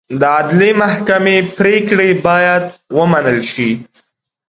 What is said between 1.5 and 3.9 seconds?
پرېکړې باید ومنل شي.